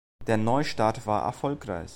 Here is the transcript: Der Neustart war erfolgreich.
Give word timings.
Der 0.25 0.37
Neustart 0.37 1.05
war 1.05 1.21
erfolgreich. 1.25 1.89